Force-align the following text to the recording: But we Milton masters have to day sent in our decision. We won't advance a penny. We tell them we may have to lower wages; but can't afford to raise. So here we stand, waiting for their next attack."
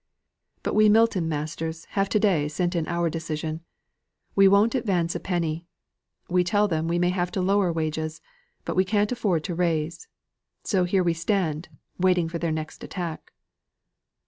But 0.63 0.73
we 0.73 0.89
Milton 0.89 1.29
masters 1.29 1.85
have 1.91 2.09
to 2.09 2.19
day 2.19 2.47
sent 2.47 2.75
in 2.75 2.87
our 2.87 3.07
decision. 3.07 3.61
We 4.33 4.47
won't 4.47 4.73
advance 4.73 5.13
a 5.13 5.19
penny. 5.19 5.67
We 6.27 6.43
tell 6.43 6.67
them 6.67 6.87
we 6.87 6.97
may 6.97 7.09
have 7.11 7.29
to 7.33 7.39
lower 7.43 7.71
wages; 7.71 8.19
but 8.65 8.83
can't 8.87 9.11
afford 9.11 9.43
to 9.43 9.53
raise. 9.53 10.07
So 10.63 10.85
here 10.85 11.03
we 11.03 11.13
stand, 11.13 11.69
waiting 11.99 12.27
for 12.29 12.39
their 12.39 12.51
next 12.51 12.83
attack." 12.83 13.31